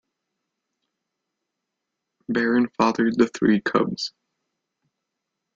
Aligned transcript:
Baron 2.27 2.69
fathered 2.75 3.19
the 3.19 3.27
three 3.27 3.61
cubs. 3.61 4.13